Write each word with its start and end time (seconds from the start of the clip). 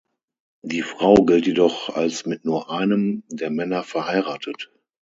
Die 0.63 0.81
Frau 0.81 1.13
gilt 1.27 1.45
jedoch 1.45 1.89
als 1.89 2.25
mit 2.25 2.43
nur 2.43 2.71
einem 2.71 3.23
der 3.29 3.51
Männer 3.51 3.83
verheiratet. 3.83 4.71